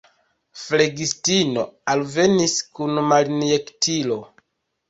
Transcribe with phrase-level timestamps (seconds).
[0.61, 4.19] Flegistino alvenis kun malinjektilo.